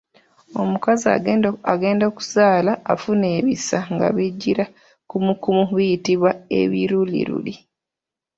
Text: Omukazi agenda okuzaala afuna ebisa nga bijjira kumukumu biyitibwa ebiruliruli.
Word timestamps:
Omukazi 0.61 1.05
agenda 1.77 2.05
okuzaala 2.11 2.71
afuna 2.93 3.25
ebisa 3.37 3.79
nga 3.93 4.07
bijjira 4.15 4.65
kumukumu 5.09 5.63
biyitibwa 5.77 6.31
ebiruliruli. 6.59 7.53